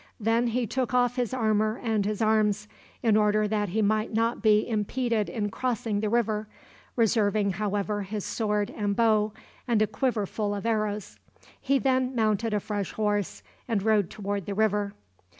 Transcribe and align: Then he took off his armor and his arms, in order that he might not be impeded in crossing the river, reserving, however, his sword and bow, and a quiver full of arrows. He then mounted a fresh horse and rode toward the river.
Then 0.19 0.47
he 0.47 0.65
took 0.65 0.95
off 0.95 1.15
his 1.15 1.31
armor 1.31 1.77
and 1.79 2.07
his 2.07 2.23
arms, 2.23 2.67
in 3.03 3.15
order 3.15 3.47
that 3.47 3.69
he 3.69 3.83
might 3.83 4.11
not 4.11 4.41
be 4.41 4.67
impeded 4.67 5.29
in 5.29 5.51
crossing 5.51 5.99
the 5.99 6.09
river, 6.09 6.47
reserving, 6.95 7.51
however, 7.51 8.01
his 8.01 8.25
sword 8.25 8.71
and 8.75 8.95
bow, 8.95 9.31
and 9.67 9.79
a 9.79 9.85
quiver 9.85 10.25
full 10.25 10.55
of 10.55 10.65
arrows. 10.65 11.19
He 11.61 11.77
then 11.77 12.15
mounted 12.15 12.51
a 12.51 12.59
fresh 12.59 12.93
horse 12.93 13.43
and 13.67 13.83
rode 13.83 14.09
toward 14.09 14.47
the 14.47 14.55
river. 14.55 14.95